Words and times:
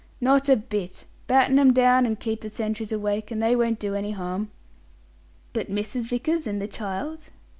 "Not 0.19 0.49
a 0.49 0.55
bit. 0.55 1.05
Batten 1.27 1.59
'em 1.59 1.73
down 1.73 2.07
and 2.07 2.19
keep 2.19 2.41
the 2.41 2.49
sentries 2.49 2.91
awake, 2.91 3.29
and 3.29 3.39
they 3.39 3.55
won't 3.55 3.77
do 3.77 3.93
any 3.93 4.13
harm." 4.13 4.49
"But 5.53 5.69
Mrs. 5.69 6.07
Vickers 6.09 6.47
and 6.47 6.59
the 6.59 6.67
child?" 6.67 7.29